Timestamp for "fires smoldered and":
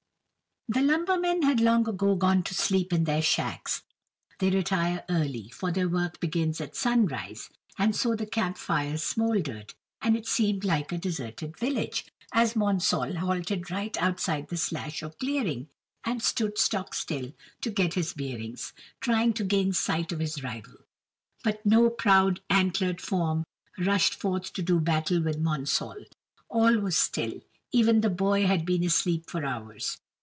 8.57-10.15